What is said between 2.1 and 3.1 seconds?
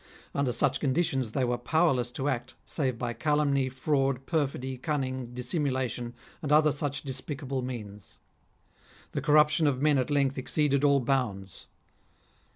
to act, save